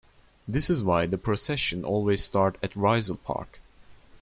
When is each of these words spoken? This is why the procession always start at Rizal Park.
This 0.47 0.71
is 0.71 0.83
why 0.83 1.05
the 1.05 1.19
procession 1.19 1.85
always 1.85 2.23
start 2.23 2.57
at 2.63 2.75
Rizal 2.75 3.17
Park. 3.17 3.59